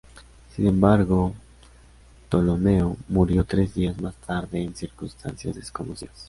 [0.55, 1.35] Sin embargo,
[2.27, 6.19] Ptolomeo murió tres días más tarde en circunstancias desconocidas.